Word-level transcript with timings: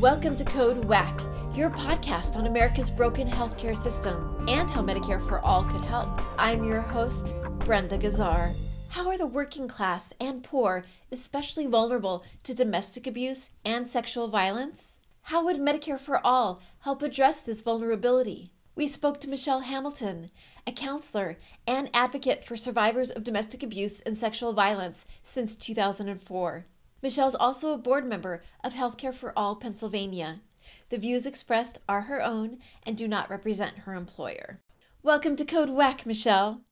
Welcome 0.00 0.36
to 0.36 0.44
Code 0.44 0.84
WACK, 0.84 1.22
your 1.56 1.70
podcast 1.70 2.36
on 2.36 2.46
America's 2.46 2.90
broken 2.90 3.26
healthcare 3.26 3.74
system 3.74 4.44
and 4.46 4.68
how 4.68 4.82
Medicare 4.82 5.26
for 5.26 5.40
All 5.40 5.64
could 5.64 5.80
help. 5.80 6.20
I'm 6.38 6.64
your 6.64 6.82
host, 6.82 7.34
Brenda 7.60 7.96
Gazzar. 7.96 8.54
How 8.90 9.08
are 9.08 9.16
the 9.16 9.26
working 9.26 9.68
class 9.68 10.12
and 10.20 10.42
poor 10.42 10.84
especially 11.10 11.66
vulnerable 11.66 12.26
to 12.42 12.52
domestic 12.52 13.06
abuse 13.06 13.48
and 13.64 13.88
sexual 13.88 14.28
violence? 14.28 14.98
How 15.22 15.42
would 15.46 15.56
Medicare 15.56 15.98
for 15.98 16.20
All 16.22 16.60
help 16.80 17.00
address 17.00 17.40
this 17.40 17.62
vulnerability? 17.62 18.50
We 18.74 18.86
spoke 18.88 19.18
to 19.22 19.30
Michelle 19.30 19.60
Hamilton, 19.60 20.30
a 20.66 20.72
counselor 20.72 21.38
and 21.66 21.88
advocate 21.94 22.44
for 22.44 22.58
survivors 22.58 23.10
of 23.10 23.24
domestic 23.24 23.62
abuse 23.62 24.00
and 24.00 24.14
sexual 24.14 24.52
violence 24.52 25.06
since 25.22 25.56
2004. 25.56 26.66
Michelle's 27.02 27.34
also 27.34 27.72
a 27.72 27.78
board 27.78 28.06
member 28.06 28.42
of 28.64 28.72
Healthcare 28.72 29.14
for 29.14 29.32
All 29.36 29.54
Pennsylvania. 29.56 30.40
The 30.88 30.96
views 30.96 31.26
expressed 31.26 31.76
are 31.86 32.02
her 32.02 32.22
own 32.22 32.58
and 32.84 32.96
do 32.96 33.06
not 33.06 33.28
represent 33.28 33.80
her 33.80 33.94
employer. 33.94 34.60
Welcome 35.02 35.36
to 35.36 35.44
Code 35.44 35.68
WACK, 35.68 36.06
Michelle. 36.06 36.62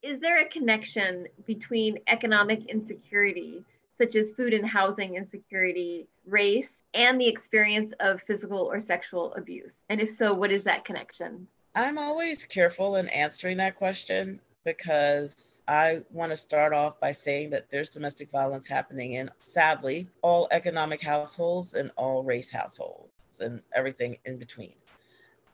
Is 0.00 0.20
there 0.20 0.40
a 0.40 0.48
connection 0.48 1.26
between 1.44 1.98
economic 2.06 2.66
insecurity 2.66 3.64
such 3.98 4.14
as 4.14 4.30
food 4.30 4.54
and 4.54 4.64
housing 4.64 5.16
insecurity, 5.16 6.06
race, 6.24 6.84
and 6.94 7.20
the 7.20 7.26
experience 7.26 7.92
of 7.98 8.22
physical 8.22 8.70
or 8.70 8.78
sexual 8.78 9.34
abuse? 9.34 9.74
And 9.88 10.00
if 10.00 10.08
so, 10.08 10.32
what 10.32 10.52
is 10.52 10.62
that 10.64 10.84
connection? 10.84 11.48
I'm 11.74 11.98
always 11.98 12.44
careful 12.44 12.94
in 12.96 13.08
answering 13.08 13.56
that 13.56 13.74
question 13.74 14.40
because 14.76 15.60
I 15.68 16.02
want 16.10 16.30
to 16.30 16.36
start 16.36 16.72
off 16.72 17.00
by 17.00 17.12
saying 17.12 17.50
that 17.50 17.70
there's 17.70 17.88
domestic 17.88 18.30
violence 18.30 18.66
happening 18.66 19.14
in, 19.14 19.30
sadly, 19.44 20.08
all 20.22 20.48
economic 20.50 21.00
households 21.00 21.74
and 21.74 21.90
all 21.96 22.22
race 22.22 22.50
households 22.50 23.40
and 23.40 23.62
everything 23.74 24.18
in 24.24 24.38
between. 24.38 24.74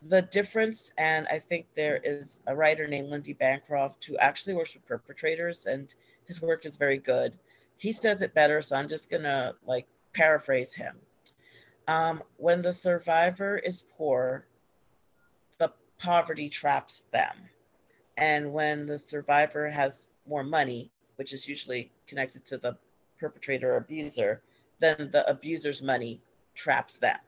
The 0.03 0.23
difference, 0.23 0.93
and 0.99 1.27
I 1.31 1.39
think 1.39 1.67
there 1.75 2.01
is 2.05 2.41
a 2.47 2.55
writer 2.55 2.87
named 2.87 3.09
Lundy 3.09 3.33
Bancroft 3.33 4.05
who 4.05 4.17
actually 4.19 4.55
works 4.55 4.75
with 4.75 4.87
perpetrators, 4.87 5.67
and 5.67 5.95
his 6.27 6.43
work 6.43 6.67
is 6.67 6.77
very 6.77 6.99
good 6.99 7.39
he 7.77 7.93
says 7.93 8.23
it 8.23 8.35
better, 8.35 8.63
so 8.63 8.77
I'm 8.77 8.89
just 8.89 9.11
gonna 9.11 9.55
like 9.67 9.87
paraphrase 10.13 10.75
him. 10.75 10.97
Um, 11.87 12.23
when 12.37 12.63
the 12.63 12.73
survivor 12.73 13.59
is 13.59 13.85
poor, 13.97 14.47
the 15.59 15.73
poverty 15.99 16.49
traps 16.49 17.05
them. 17.13 17.51
And 18.17 18.53
when 18.53 18.87
the 18.87 18.99
survivor 18.99 19.69
has 19.69 20.09
more 20.27 20.45
money, 20.45 20.91
which 21.17 21.33
is 21.33 21.49
usually 21.49 21.93
connected 22.07 22.45
to 22.47 22.59
the 22.59 22.77
perpetrator 23.19 23.73
or 23.73 23.77
abuser, 23.79 24.43
then 24.81 25.09
the 25.13 25.29
abuser's 25.29 25.83
money 25.83 26.21
traps 26.55 26.99
them. 26.99 27.19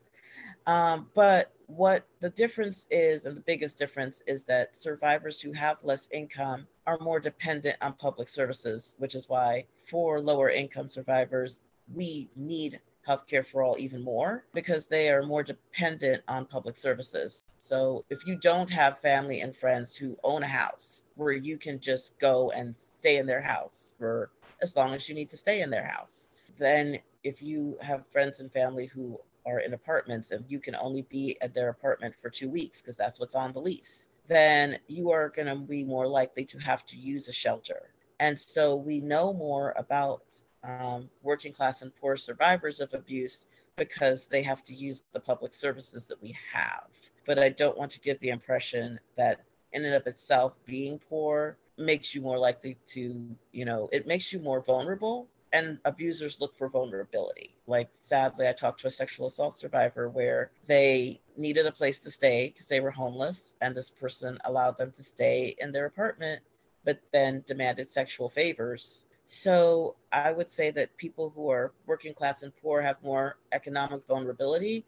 Um, 0.67 1.09
but 1.15 1.53
what 1.67 2.07
the 2.21 2.31
difference 2.31 2.87
is, 2.91 3.25
and 3.25 3.37
the 3.37 3.43
biggest 3.43 3.79
difference, 3.79 4.23
is 4.27 4.45
that 4.45 4.77
survivors 4.77 5.41
who 5.41 5.53
have 5.53 5.79
less 5.83 6.09
income 6.13 6.67
are 6.87 6.99
more 6.99 7.21
dependent 7.21 7.77
on 7.81 7.93
public 7.95 8.29
services, 8.29 8.95
which 8.99 9.15
is 9.15 9.29
why 9.29 9.65
for 9.89 10.21
lower 10.21 10.51
income 10.51 10.89
survivors, 10.89 11.61
we 11.93 12.29
need 12.37 12.81
healthcare 13.07 13.45
for 13.45 13.63
all 13.63 13.77
even 13.79 14.03
more 14.03 14.45
because 14.53 14.87
they 14.87 15.11
are 15.11 15.23
more 15.23 15.43
dependent 15.43 16.23
on 16.29 16.45
public 16.45 16.77
services. 16.77 17.45
So 17.59 18.03
if 18.11 18.27
you 18.27 18.37
don't 18.37 18.71
have 18.71 19.01
family 19.01 19.41
and 19.41 19.57
friends 19.57 19.95
who 19.95 20.17
own 20.25 20.43
a 20.43 20.49
house 20.49 21.05
where 21.15 21.33
you 21.33 21.57
can 21.57 21.79
just 21.81 22.19
go 22.19 22.51
and 22.51 22.77
stay 22.77 23.17
in 23.19 23.27
their 23.27 23.43
house 23.43 23.93
for 23.99 24.31
as 24.63 24.77
long 24.77 24.95
as 24.95 25.09
you 25.09 25.15
need 25.15 25.31
to 25.31 25.37
stay 25.37 25.61
in 25.63 25.71
their 25.71 25.87
house, 25.87 26.39
then 26.59 26.99
if 27.23 27.43
you 27.43 27.77
have 27.81 28.07
friends 28.11 28.41
and 28.41 28.53
family 28.53 28.87
who 28.87 29.21
are 29.47 29.61
in 29.61 29.75
apartments 29.75 30.31
and 30.33 30.45
you 30.49 30.59
can 30.59 30.75
only 30.75 31.03
be 31.03 31.37
at 31.41 31.55
their 31.55 31.69
apartment 31.69 32.15
for 32.21 32.31
two 32.31 32.49
weeks 32.49 32.81
because 32.81 32.97
that's 32.97 33.21
what's 33.21 33.35
on 33.35 33.53
the 33.53 33.61
lease, 33.61 34.09
then 34.27 34.79
you 34.89 35.11
are 35.11 35.29
going 35.29 35.47
to 35.47 35.55
be 35.55 35.85
more 35.85 36.09
likely 36.09 36.45
to 36.45 36.59
have 36.59 36.85
to 36.87 36.97
use 36.97 37.29
a 37.29 37.33
shelter. 37.33 37.91
And 38.19 38.39
so 38.39 38.77
we 38.77 39.01
know 39.01 39.33
more 39.33 39.75
about 39.77 40.43
um, 40.67 41.09
working 41.23 41.53
class 41.53 41.83
and 41.83 41.95
poor 41.97 42.17
survivors 42.17 42.81
of 42.81 42.93
abuse 42.95 43.47
because 43.77 44.27
they 44.27 44.43
have 44.43 44.63
to 44.65 44.75
use 44.75 45.05
the 45.13 45.21
public 45.21 45.55
services 45.55 46.07
that 46.07 46.21
we 46.23 46.37
have. 46.53 46.89
But 47.27 47.39
I 47.39 47.51
don't 47.51 47.77
want 47.77 47.91
to 47.93 48.01
give 48.01 48.19
the 48.21 48.31
impression 48.31 48.99
that 49.17 49.45
in 49.73 49.85
and 49.85 49.95
of 49.95 50.07
itself 50.07 50.55
being 50.65 50.99
poor 50.99 51.59
makes 51.79 52.15
you 52.15 52.23
more 52.23 52.39
likely 52.39 52.79
to, 52.87 53.37
you 53.53 53.65
know, 53.65 53.89
it 53.93 54.07
makes 54.07 54.33
you 54.33 54.39
more 54.39 54.63
vulnerable 54.63 55.29
and 55.53 55.79
abusers 55.85 56.41
look 56.41 56.55
for 56.55 56.69
vulnerability. 56.69 57.55
Like, 57.67 57.89
sadly, 57.93 58.49
I 58.49 58.53
talked 58.53 58.81
to 58.81 58.89
a 58.89 58.91
sexual 58.91 59.27
assault 59.27 59.55
survivor 59.55 60.09
where 60.09 60.51
they 60.67 61.21
needed 61.37 61.67
a 61.67 61.73
place 61.73 62.01
to 62.01 62.11
stay 62.11 62.49
because 62.49 62.67
they 62.67 62.81
were 62.81 62.91
homeless, 62.91 63.55
and 63.63 63.75
this 63.75 63.91
person 63.91 64.39
allowed 64.45 64.77
them 64.77 64.91
to 64.93 65.03
stay 65.03 65.57
in 65.59 65.73
their 65.73 65.87
apartment, 65.87 66.43
but 66.85 67.01
then 67.13 67.43
demanded 67.47 67.89
sexual 67.89 68.29
favors. 68.29 69.06
So, 69.27 69.97
I 70.13 70.31
would 70.31 70.49
say 70.49 70.71
that 70.71 70.97
people 70.97 71.33
who 71.35 71.51
are 71.51 71.73
working 71.87 72.15
class 72.15 72.45
and 72.45 72.53
poor 72.57 72.81
have 72.81 73.03
more 73.03 73.39
economic 73.53 74.07
vulnerability, 74.07 74.87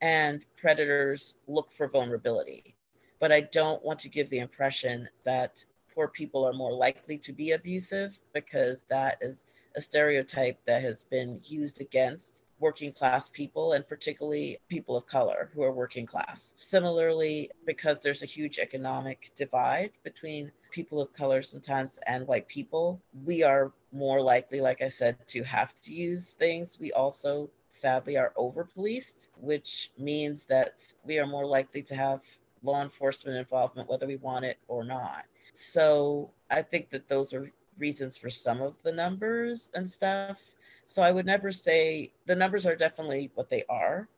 and 0.00 0.44
predators 0.56 1.36
look 1.46 1.70
for 1.70 1.88
vulnerability. 1.88 2.76
But 3.20 3.30
I 3.30 3.40
don't 3.40 3.84
want 3.84 3.98
to 4.00 4.08
give 4.08 4.30
the 4.30 4.38
impression 4.38 5.08
that 5.24 5.64
poor 5.94 6.08
people 6.08 6.46
are 6.46 6.54
more 6.54 6.72
likely 6.72 7.18
to 7.18 7.32
be 7.32 7.52
abusive 7.52 8.18
because 8.32 8.84
that 8.84 9.18
is 9.20 9.44
a 9.76 9.80
stereotype 9.80 10.64
that 10.64 10.82
has 10.82 11.04
been 11.04 11.40
used 11.44 11.80
against 11.80 12.42
working 12.58 12.92
class 12.92 13.28
people 13.28 13.72
and 13.72 13.86
particularly 13.86 14.58
people 14.68 14.96
of 14.96 15.06
color 15.06 15.50
who 15.54 15.62
are 15.62 15.72
working 15.72 16.06
class. 16.06 16.54
Similarly, 16.60 17.50
because 17.66 18.00
there's 18.00 18.22
a 18.22 18.26
huge 18.26 18.58
economic 18.58 19.30
divide 19.34 19.90
between 20.02 20.52
people 20.70 21.00
of 21.00 21.12
color 21.12 21.42
sometimes 21.42 21.98
and 22.06 22.26
white 22.26 22.48
people, 22.48 23.00
we 23.24 23.42
are 23.42 23.72
more 23.92 24.20
likely, 24.20 24.60
like 24.60 24.82
I 24.82 24.88
said, 24.88 25.16
to 25.28 25.42
have 25.44 25.78
to 25.82 25.92
use 25.92 26.32
things. 26.32 26.78
We 26.80 26.92
also 26.92 27.50
sadly 27.68 28.16
are 28.16 28.32
over 28.36 28.64
policed, 28.64 29.30
which 29.40 29.90
means 29.98 30.46
that 30.46 30.92
we 31.04 31.18
are 31.18 31.26
more 31.26 31.46
likely 31.46 31.82
to 31.82 31.94
have 31.94 32.22
law 32.62 32.82
enforcement 32.82 33.36
involvement, 33.36 33.88
whether 33.88 34.06
we 34.06 34.16
want 34.16 34.44
it 34.44 34.58
or 34.68 34.84
not. 34.84 35.24
So 35.54 36.30
I 36.50 36.62
think 36.62 36.90
that 36.90 37.08
those 37.08 37.32
are 37.34 37.52
reasons 37.78 38.18
for 38.18 38.30
some 38.30 38.60
of 38.60 38.82
the 38.82 38.92
numbers 38.92 39.70
and 39.74 39.88
stuff. 39.88 40.40
So 40.86 41.02
I 41.02 41.12
would 41.12 41.26
never 41.26 41.50
say 41.50 42.12
the 42.26 42.36
numbers 42.36 42.66
are 42.66 42.76
definitely 42.76 43.30
what 43.34 43.50
they 43.50 43.64
are, 43.68 44.08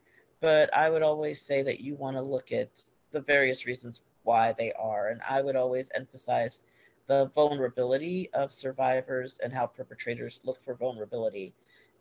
but 0.41 0.73
I 0.75 0.89
would 0.89 1.03
always 1.03 1.41
say 1.41 1.63
that 1.63 1.79
you 1.79 1.95
want 1.95 2.17
to 2.17 2.21
look 2.21 2.51
at 2.51 2.85
the 3.11 3.21
various 3.21 3.65
reasons 3.65 4.01
why 4.23 4.53
they 4.57 4.73
are. 4.73 5.09
And 5.09 5.21
I 5.27 5.41
would 5.41 5.55
always 5.55 5.89
emphasize 5.95 6.63
the 7.07 7.31
vulnerability 7.33 8.29
of 8.33 8.51
survivors 8.51 9.39
and 9.41 9.53
how 9.53 9.65
perpetrators 9.65 10.41
look 10.43 10.61
for 10.63 10.75
vulnerability 10.75 11.53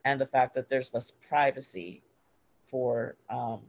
and 0.05 0.21
the 0.21 0.27
fact 0.27 0.55
that 0.55 0.69
there's 0.69 0.93
less 0.93 1.13
privacy 1.13 2.03
for 2.69 3.17
um, 3.31 3.61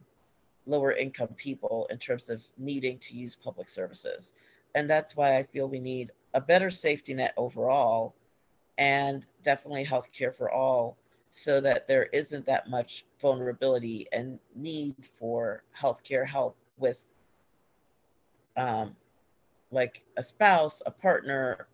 lower 0.66 0.92
income 0.92 1.30
people 1.38 1.88
in 1.92 1.98
terms 1.98 2.30
of 2.30 2.44
needing 2.58 2.98
to 3.00 3.16
use 3.16 3.36
public 3.36 3.70
services. 3.70 4.34
And 4.76 4.90
that's 4.90 5.16
why 5.16 5.38
I 5.38 5.44
feel 5.44 5.68
we 5.68 5.80
need 5.80 6.12
a 6.34 6.42
better 6.42 6.70
safety 6.70 7.14
net 7.14 7.34
overall 7.38 8.16
and 8.78 9.26
definitely 9.44 9.86
healthcare 9.86 10.34
for 10.34 10.52
all 10.52 10.98
so 11.32 11.60
that 11.60 11.88
there 11.88 12.06
isn't 12.14 12.46
that 12.46 12.70
much 12.70 13.06
vulnerability 13.20 14.08
and 14.12 14.40
need 14.56 14.96
for 15.20 15.64
healthcare 15.80 16.26
help 16.26 16.58
with 16.78 17.06
um, 18.56 18.96
like 19.72 20.04
a 20.18 20.24
spouse, 20.24 20.82
a 20.86 20.92
partner, 20.92 21.68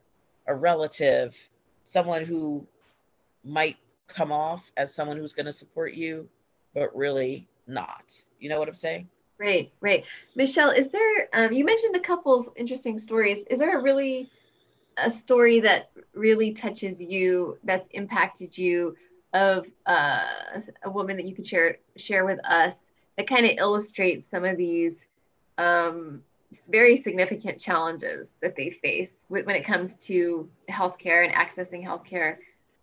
a 0.47 0.55
relative, 0.55 1.37
someone 1.83 2.25
who 2.25 2.65
might 3.43 3.77
come 4.07 4.31
off 4.31 4.71
as 4.77 4.93
someone 4.93 5.17
who's 5.17 5.33
going 5.33 5.45
to 5.45 5.53
support 5.53 5.93
you, 5.93 6.27
but 6.73 6.95
really 6.95 7.47
not. 7.67 8.21
You 8.39 8.49
know 8.49 8.59
what 8.59 8.67
I'm 8.67 8.75
saying? 8.75 9.07
Right, 9.37 9.71
right. 9.81 10.05
Michelle, 10.35 10.71
is 10.71 10.89
there, 10.89 11.29
um, 11.33 11.51
you 11.51 11.65
mentioned 11.65 11.95
a 11.95 11.99
couple 11.99 12.53
interesting 12.55 12.99
stories. 12.99 13.43
Is 13.49 13.59
there 13.59 13.79
a 13.79 13.81
really 13.81 14.29
a 14.97 15.09
story 15.09 15.59
that 15.61 15.91
really 16.13 16.51
touches 16.51 16.99
you, 16.99 17.57
that's 17.63 17.87
impacted 17.91 18.57
you, 18.57 18.95
of 19.33 19.67
uh, 19.87 20.27
a 20.83 20.89
woman 20.89 21.17
that 21.17 21.25
you 21.25 21.35
could 21.35 21.47
share 21.47 21.77
share 21.97 22.25
with 22.25 22.39
us 22.45 22.75
that 23.17 23.27
kind 23.27 23.45
of 23.45 23.53
illustrates 23.57 24.27
some 24.27 24.45
of 24.45 24.57
these 24.57 25.07
um, 25.57 26.21
very 26.69 26.95
significant 26.95 27.59
challenges 27.59 28.35
that 28.41 28.55
they 28.55 28.69
face 28.69 29.23
when 29.27 29.49
it 29.49 29.65
comes 29.65 29.95
to 29.95 30.49
healthcare 30.69 31.25
and 31.25 31.33
accessing 31.33 31.83
healthcare. 31.83 32.37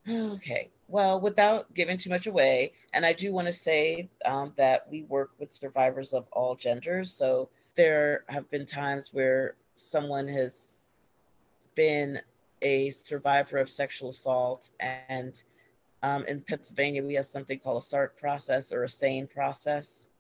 Okay. 0.09 0.71
Well, 0.89 1.21
without 1.21 1.73
giving 1.73 1.97
too 1.97 2.11
much 2.11 2.27
away, 2.27 2.73
and 2.95 3.07
I 3.07 3.13
do 3.13 3.33
want 3.33 3.47
to 3.47 3.53
say 3.53 4.09
um, 4.25 4.53
that 4.57 4.87
we 4.91 5.03
work 5.05 5.31
with 5.39 5.53
survivors 5.53 6.13
of 6.13 6.27
all 6.33 6.57
genders. 6.57 7.13
So 7.13 7.49
there 7.77 8.25
have 8.29 8.51
been 8.51 8.67
times 8.67 9.13
where 9.13 9.55
someone 9.77 10.27
has 10.27 10.80
been 11.75 12.21
a 12.63 12.91
survivor 12.91 13.59
of 13.59 13.69
sexual 13.69 14.11
assault 14.11 14.71
and 14.81 15.43
um, 16.03 16.25
in 16.27 16.41
Pennsylvania, 16.41 17.05
we 17.05 17.15
have 17.15 17.27
something 17.27 17.59
called 17.59 17.83
a 17.83 17.85
SART 17.85 18.17
process 18.17 18.73
or 18.73 18.85
a 18.85 18.89
SANE 18.89 19.27
process, 19.27 20.11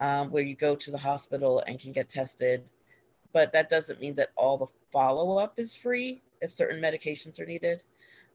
um, 0.00 0.30
where 0.30 0.42
you 0.42 0.56
go 0.56 0.74
to 0.74 0.90
the 0.90 0.98
hospital 0.98 1.62
and 1.66 1.78
can 1.78 1.92
get 1.92 2.08
tested. 2.08 2.68
But 3.32 3.52
that 3.52 3.68
doesn't 3.68 4.00
mean 4.00 4.16
that 4.16 4.30
all 4.36 4.58
the 4.58 4.66
follow 4.90 5.38
up 5.38 5.54
is 5.58 5.76
free 5.76 6.22
if 6.40 6.50
certain 6.50 6.82
medications 6.82 7.38
are 7.38 7.46
needed. 7.46 7.82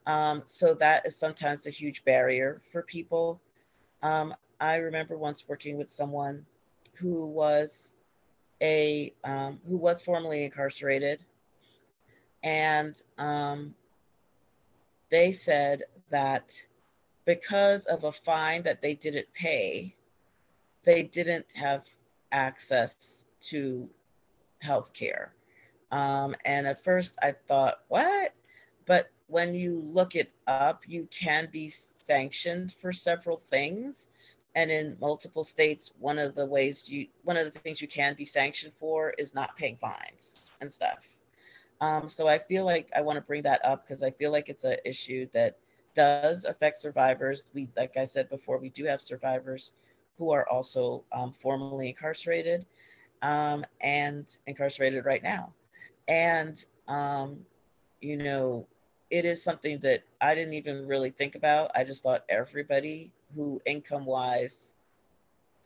Um, 0.05 0.43
so 0.45 0.73
that 0.75 1.05
is 1.05 1.17
sometimes 1.17 1.67
a 1.67 1.71
huge 1.71 2.05
barrier 2.05 2.61
for 2.71 2.83
people. 2.83 3.41
Um, 4.01 4.33
I 4.61 4.75
remember 4.77 5.17
once 5.17 5.45
working 5.47 5.77
with 5.77 5.89
someone 5.89 6.45
who 6.93 7.25
was 7.25 7.93
a 8.61 9.13
um, 9.25 9.59
who 9.67 9.75
was 9.75 10.01
formerly 10.01 10.45
incarcerated, 10.45 11.25
and 12.45 13.01
um, 13.17 13.73
they 15.09 15.31
said 15.31 15.83
that 16.09 16.53
because 17.25 17.85
of 17.87 18.03
a 18.03 18.11
fine 18.11 18.61
that 18.61 18.83
they 18.83 18.93
didn't 18.93 19.27
pay, 19.33 19.95
they 20.83 21.01
didn't 21.01 21.47
have 21.55 21.89
access 22.31 23.25
to 23.41 23.89
health 24.59 24.93
care. 24.93 25.33
Um, 25.91 26.35
and 26.45 26.67
at 26.67 26.83
first 26.83 27.17
I 27.21 27.31
thought, 27.31 27.79
what? 27.87 28.33
But 28.85 29.09
when 29.27 29.55
you 29.55 29.81
look 29.83 30.15
it 30.15 30.31
up, 30.45 30.83
you 30.87 31.07
can 31.09 31.49
be 31.51 31.69
sanctioned 31.69 32.73
for 32.73 32.93
several 32.93 33.37
things. 33.37 34.09
And 34.53 34.69
in 34.69 34.97
multiple 35.01 35.43
states, 35.43 35.91
one 35.99 36.19
of 36.19 36.35
the 36.35 36.45
ways 36.45 36.87
you, 36.87 37.07
one 37.23 37.37
of 37.37 37.51
the 37.51 37.59
things 37.59 37.81
you 37.81 37.87
can 37.87 38.13
be 38.13 38.23
sanctioned 38.23 38.73
for 38.73 39.15
is 39.17 39.33
not 39.33 39.57
paying 39.57 39.77
fines 39.77 40.51
and 40.61 40.71
stuff. 40.71 41.17
Um, 41.81 42.07
so 42.07 42.27
I 42.27 42.39
feel 42.39 42.65
like 42.65 42.89
I 42.95 43.01
want 43.01 43.17
to 43.17 43.21
bring 43.21 43.43
that 43.43 43.63
up 43.65 43.85
because 43.85 44.01
I 44.01 44.11
feel 44.11 44.31
like 44.31 44.49
it's 44.49 44.63
an 44.63 44.77
issue 44.85 45.27
that 45.33 45.57
does 45.93 46.45
affect 46.45 46.77
survivors. 46.77 47.47
We, 47.53 47.69
like 47.75 47.97
I 47.97 48.05
said 48.05 48.29
before, 48.29 48.57
we 48.59 48.69
do 48.69 48.85
have 48.85 49.01
survivors 49.01 49.73
who 50.17 50.31
are 50.31 50.47
also 50.49 51.03
um, 51.11 51.33
incarcerated 51.81 52.65
um, 53.21 53.65
and 53.81 54.37
incarcerated 54.47 55.05
right 55.05 55.23
now. 55.23 55.53
And, 56.07 56.63
um, 56.87 57.39
you 58.01 58.17
know, 58.17 58.67
it 59.09 59.25
is 59.25 59.43
something 59.43 59.79
that 59.79 60.03
I 60.21 60.35
didn't 60.35 60.53
even 60.53 60.87
really 60.87 61.09
think 61.09 61.35
about. 61.35 61.71
I 61.75 61.83
just 61.83 62.03
thought 62.03 62.23
everybody 62.29 63.11
who 63.35 63.61
income 63.65 64.05
wise 64.05 64.73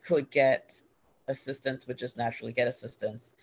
could 0.03 0.29
get 0.29 0.81
assistance 1.27 1.87
would 1.87 1.97
just 1.97 2.17
naturally 2.17 2.53
get 2.53 2.67
assistance. 2.67 3.33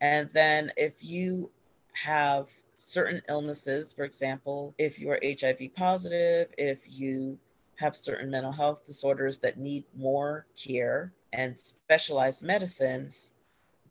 And 0.00 0.30
then 0.30 0.72
if 0.76 0.94
you 1.00 1.50
have 1.96 2.50
certain 2.76 3.22
illnesses, 3.28 3.94
for 3.94 4.04
example, 4.04 4.74
if 4.78 4.98
you 4.98 5.10
are 5.10 5.20
HIV 5.22 5.74
positive, 5.74 6.48
if 6.58 6.78
you 6.86 7.38
have 7.76 7.96
certain 7.96 8.30
mental 8.30 8.52
health 8.52 8.84
disorders 8.84 9.38
that 9.40 9.58
need 9.58 9.84
more 9.96 10.46
care 10.56 11.12
and 11.32 11.58
specialized 11.58 12.42
medicines, 12.42 13.32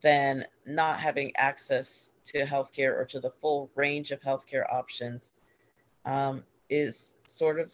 then 0.01 0.45
not 0.65 0.99
having 0.99 1.31
access 1.35 2.11
to 2.23 2.45
healthcare 2.45 2.95
or 2.95 3.05
to 3.05 3.19
the 3.19 3.31
full 3.41 3.69
range 3.75 4.11
of 4.11 4.21
healthcare 4.21 4.71
options 4.71 5.33
um, 6.05 6.43
is 6.69 7.15
sort 7.27 7.59
of 7.59 7.71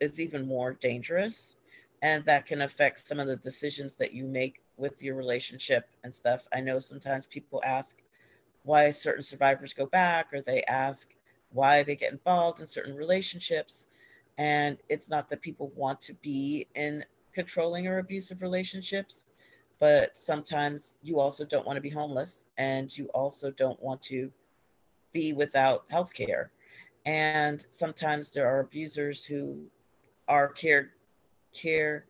is 0.00 0.20
even 0.20 0.46
more 0.46 0.74
dangerous. 0.74 1.56
And 2.00 2.24
that 2.26 2.46
can 2.46 2.62
affect 2.62 3.00
some 3.00 3.18
of 3.18 3.26
the 3.26 3.36
decisions 3.36 3.96
that 3.96 4.12
you 4.12 4.24
make 4.24 4.62
with 4.76 5.02
your 5.02 5.16
relationship 5.16 5.88
and 6.04 6.14
stuff. 6.14 6.46
I 6.52 6.60
know 6.60 6.78
sometimes 6.78 7.26
people 7.26 7.60
ask 7.64 7.96
why 8.68 8.90
certain 8.90 9.22
survivors 9.22 9.72
go 9.72 9.86
back 9.86 10.26
or 10.30 10.42
they 10.42 10.62
ask 10.64 11.14
why 11.52 11.82
they 11.82 11.96
get 11.96 12.12
involved 12.12 12.60
in 12.60 12.66
certain 12.66 12.94
relationships. 12.94 13.86
And 14.36 14.76
it's 14.90 15.08
not 15.08 15.30
that 15.30 15.40
people 15.40 15.72
want 15.74 16.02
to 16.02 16.12
be 16.16 16.68
in 16.74 17.02
controlling 17.32 17.86
or 17.86 17.98
abusive 17.98 18.42
relationships, 18.42 19.26
but 19.78 20.14
sometimes 20.14 20.98
you 21.02 21.18
also 21.18 21.46
don't 21.46 21.66
want 21.66 21.78
to 21.78 21.80
be 21.80 21.88
homeless 21.88 22.44
and 22.58 22.94
you 22.96 23.06
also 23.14 23.50
don't 23.50 23.82
want 23.82 24.02
to 24.02 24.30
be 25.14 25.32
without 25.32 25.86
health 25.88 26.12
care. 26.12 26.52
And 27.06 27.64
sometimes 27.70 28.28
there 28.30 28.46
are 28.46 28.60
abusers 28.60 29.24
who 29.24 29.64
are 30.28 30.48
care 30.48 30.90
care 31.54 32.04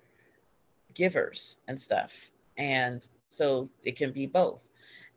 givers 0.92 1.58
and 1.68 1.80
stuff. 1.80 2.32
And 2.56 3.06
so 3.28 3.70
it 3.84 3.94
can 3.94 4.10
be 4.10 4.26
both. 4.26 4.67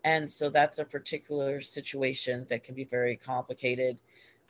And 0.03 0.29
so 0.29 0.49
that's 0.49 0.79
a 0.79 0.85
particular 0.85 1.61
situation 1.61 2.45
that 2.49 2.63
can 2.63 2.75
be 2.75 2.85
very 2.85 3.15
complicated. 3.15 3.99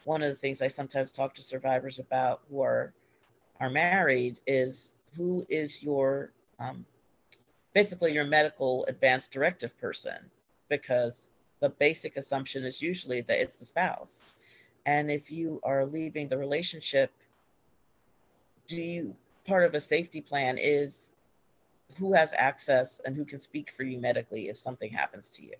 One 0.06 0.22
of 0.22 0.30
the 0.30 0.36
things 0.36 0.62
I 0.62 0.68
sometimes 0.68 1.12
talk 1.12 1.34
to 1.36 1.42
survivors 1.42 2.00
about 2.00 2.42
who 2.50 2.62
are 2.62 2.94
are 3.60 3.70
married 3.70 4.40
is 4.48 4.96
who 5.16 5.46
is 5.48 5.84
your 5.84 6.32
um, 6.60 6.86
basically 7.74 8.14
your 8.14 8.26
medical 8.26 8.86
advance 8.86 9.28
directive 9.28 9.78
person 9.80 10.18
because 10.70 11.30
the 11.60 11.70
basic 11.70 12.18
assumption 12.18 12.64
is 12.64 12.82
usually 12.82 13.22
that 13.22 13.40
it's 13.40 13.58
the 13.58 13.66
spouse. 13.66 14.24
And 14.86 15.12
if 15.12 15.32
you 15.32 15.60
are 15.64 15.86
leaving 15.86 16.28
the 16.28 16.38
relationship, 16.38 17.12
do 18.68 18.78
you 18.78 19.16
part 19.46 19.66
of 19.66 19.76
a 19.76 19.80
safety 19.80 20.22
plan 20.22 20.58
is 20.60 21.12
who 21.98 22.14
has 22.14 22.34
access 22.38 23.02
and 23.06 23.16
who 23.16 23.26
can 23.26 23.40
speak 23.40 23.72
for 23.72 23.84
you 23.84 24.00
medically 24.00 24.50
if 24.50 24.58
something 24.58 24.92
happens 24.92 25.30
to 25.32 25.44
you. 25.44 25.56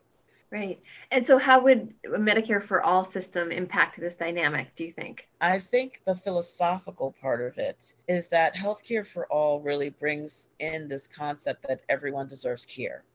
Right. 0.52 0.82
And 1.12 1.26
so, 1.26 1.38
how 1.38 1.62
would 1.62 1.94
a 2.06 2.18
Medicare 2.18 2.62
for 2.62 2.82
All 2.82 3.10
system 3.10 3.54
impact 3.54 3.98
this 3.98 4.16
dynamic, 4.16 4.76
do 4.76 4.84
you 4.84 4.92
think? 4.92 5.30
I 5.40 5.58
think 5.58 6.02
the 6.06 6.14
philosophical 6.14 7.16
part 7.22 7.42
of 7.42 7.58
it 7.58 7.94
is 8.10 8.28
that 8.30 8.54
healthcare 8.54 9.08
for 9.08 9.28
all 9.28 9.62
really 9.62 9.92
brings 9.92 10.50
in 10.60 10.90
this 10.90 11.08
concept 11.08 11.66
that 11.70 11.84
everyone 11.88 12.28
deserves 12.28 12.66
care. 12.66 13.06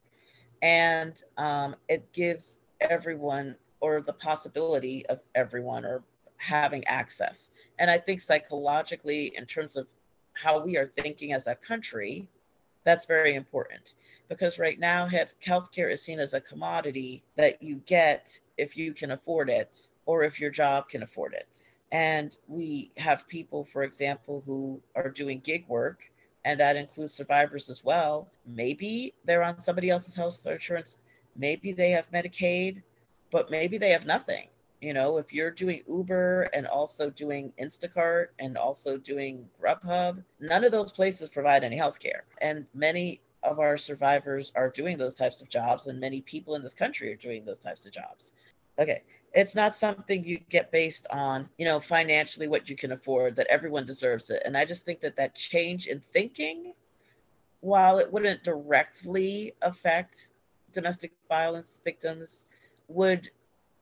And 0.62 1.22
um, 1.36 1.76
it 1.90 2.10
gives 2.14 2.58
everyone, 2.80 3.56
or 3.80 4.00
the 4.00 4.14
possibility 4.14 5.04
of 5.08 5.20
everyone, 5.34 5.84
or 5.84 6.04
having 6.38 6.86
access. 6.86 7.50
And 7.78 7.90
I 7.90 7.98
think 7.98 8.22
psychologically, 8.22 9.36
in 9.36 9.44
terms 9.44 9.76
of 9.76 9.86
how 10.32 10.64
we 10.64 10.78
are 10.78 10.90
thinking 10.96 11.34
as 11.34 11.46
a 11.46 11.54
country, 11.54 12.30
that's 12.86 13.04
very 13.04 13.34
important 13.34 13.96
because 14.28 14.60
right 14.60 14.78
now 14.78 15.06
health 15.06 15.34
healthcare 15.44 15.92
is 15.92 16.00
seen 16.00 16.20
as 16.20 16.34
a 16.34 16.40
commodity 16.40 17.24
that 17.36 17.60
you 17.60 17.82
get 17.84 18.40
if 18.56 18.76
you 18.76 18.94
can 18.94 19.10
afford 19.10 19.50
it 19.50 19.90
or 20.06 20.22
if 20.22 20.40
your 20.40 20.50
job 20.50 20.88
can 20.88 21.02
afford 21.02 21.34
it. 21.34 21.62
And 21.90 22.36
we 22.46 22.92
have 22.96 23.26
people, 23.28 23.64
for 23.64 23.82
example, 23.82 24.42
who 24.46 24.80
are 24.94 25.10
doing 25.10 25.40
gig 25.40 25.66
work, 25.68 26.12
and 26.44 26.58
that 26.60 26.76
includes 26.76 27.12
survivors 27.12 27.68
as 27.68 27.82
well. 27.84 28.28
Maybe 28.46 29.14
they're 29.24 29.42
on 29.42 29.58
somebody 29.58 29.90
else's 29.90 30.14
health 30.14 30.46
insurance, 30.46 30.98
maybe 31.36 31.72
they 31.72 31.90
have 31.90 32.10
Medicaid, 32.12 32.82
but 33.32 33.50
maybe 33.50 33.78
they 33.78 33.90
have 33.90 34.06
nothing. 34.06 34.46
You 34.80 34.92
know, 34.92 35.16
if 35.16 35.32
you're 35.32 35.50
doing 35.50 35.82
Uber 35.88 36.50
and 36.52 36.66
also 36.66 37.08
doing 37.08 37.52
Instacart 37.60 38.26
and 38.38 38.58
also 38.58 38.98
doing 38.98 39.48
Grubhub, 39.60 40.22
none 40.38 40.64
of 40.64 40.72
those 40.72 40.92
places 40.92 41.30
provide 41.30 41.64
any 41.64 41.76
health 41.76 41.98
care. 41.98 42.24
And 42.42 42.66
many 42.74 43.20
of 43.42 43.58
our 43.58 43.76
survivors 43.76 44.52
are 44.54 44.68
doing 44.68 44.98
those 44.98 45.14
types 45.14 45.40
of 45.40 45.48
jobs, 45.48 45.86
and 45.86 45.98
many 45.98 46.20
people 46.20 46.56
in 46.56 46.62
this 46.62 46.74
country 46.74 47.12
are 47.12 47.16
doing 47.16 47.44
those 47.44 47.58
types 47.58 47.86
of 47.86 47.92
jobs. 47.92 48.32
Okay. 48.78 49.02
It's 49.32 49.54
not 49.54 49.74
something 49.74 50.24
you 50.24 50.38
get 50.50 50.70
based 50.72 51.06
on, 51.10 51.48
you 51.58 51.64
know, 51.64 51.80
financially 51.80 52.48
what 52.48 52.68
you 52.68 52.76
can 52.76 52.92
afford, 52.92 53.36
that 53.36 53.46
everyone 53.48 53.86
deserves 53.86 54.30
it. 54.30 54.42
And 54.44 54.56
I 54.56 54.64
just 54.64 54.84
think 54.84 55.00
that 55.00 55.16
that 55.16 55.34
change 55.34 55.86
in 55.86 56.00
thinking, 56.00 56.74
while 57.60 57.98
it 57.98 58.10
wouldn't 58.12 58.44
directly 58.44 59.54
affect 59.62 60.30
domestic 60.72 61.12
violence 61.28 61.80
victims, 61.84 62.46
would 62.88 63.30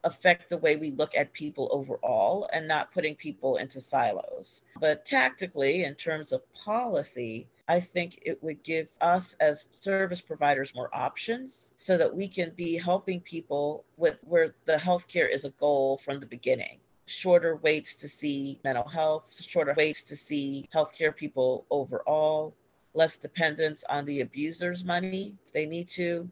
affect 0.04 0.48
the 0.48 0.58
way 0.58 0.76
we 0.76 0.90
look 0.92 1.14
at 1.16 1.32
people 1.32 1.68
overall 1.72 2.48
and 2.52 2.68
not 2.68 2.92
putting 2.92 3.14
people 3.14 3.56
into 3.56 3.80
silos. 3.80 4.62
But 4.78 5.04
tactically, 5.04 5.84
in 5.84 5.94
terms 5.94 6.32
of 6.32 6.42
policy, 6.52 7.48
I 7.66 7.80
think 7.80 8.18
it 8.22 8.42
would 8.42 8.62
give 8.62 8.88
us 9.00 9.34
as 9.40 9.64
service 9.72 10.20
providers 10.20 10.74
more 10.74 10.94
options 10.94 11.72
so 11.76 11.96
that 11.96 12.14
we 12.14 12.28
can 12.28 12.50
be 12.50 12.76
helping 12.76 13.20
people 13.20 13.84
with 13.96 14.22
where 14.24 14.54
the 14.66 14.76
healthcare 14.76 15.30
is 15.30 15.44
a 15.44 15.50
goal 15.50 15.98
from 15.98 16.20
the 16.20 16.26
beginning. 16.26 16.78
Shorter 17.06 17.56
waits 17.56 17.96
to 17.96 18.08
see 18.08 18.60
mental 18.64 18.88
health, 18.88 19.30
shorter 19.42 19.74
waits 19.76 20.02
to 20.04 20.16
see 20.16 20.68
healthcare 20.74 21.14
people 21.14 21.66
overall, 21.70 22.54
less 22.94 23.16
dependence 23.16 23.84
on 23.88 24.04
the 24.04 24.20
abuser's 24.20 24.84
money 24.84 25.34
if 25.44 25.52
they 25.52 25.66
need 25.66 25.88
to, 25.88 26.30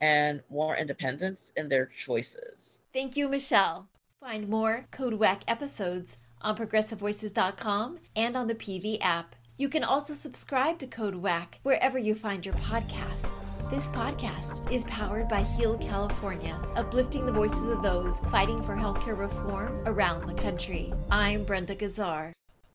and 0.00 0.42
more 0.50 0.76
independence 0.76 1.52
in 1.56 1.68
their 1.68 1.86
choices. 1.86 2.80
Thank 2.92 3.16
you, 3.16 3.28
Michelle. 3.28 3.88
Find 4.20 4.48
more 4.48 4.86
Code 4.90 5.14
WACK 5.14 5.42
episodes 5.46 6.18
on 6.42 6.56
progressivevoices.com 6.56 7.98
and 8.14 8.36
on 8.36 8.46
the 8.46 8.54
PV 8.54 8.98
app. 9.00 9.36
You 9.56 9.68
can 9.68 9.84
also 9.84 10.12
subscribe 10.12 10.78
to 10.80 10.86
Code 10.86 11.14
WACK 11.14 11.60
wherever 11.62 11.98
you 11.98 12.14
find 12.14 12.44
your 12.44 12.54
podcasts. 12.56 13.70
This 13.70 13.88
podcast 13.88 14.70
is 14.70 14.84
powered 14.84 15.28
by 15.28 15.42
Heal 15.42 15.76
California, 15.78 16.60
uplifting 16.76 17.26
the 17.26 17.32
voices 17.32 17.66
of 17.68 17.82
those 17.82 18.18
fighting 18.30 18.62
for 18.62 18.76
healthcare 18.76 19.18
reform 19.18 19.82
around 19.86 20.28
the 20.28 20.34
country. 20.34 20.92
I'm 21.10 21.44
Brenda 21.44 21.74
Gazzar. 21.74 22.32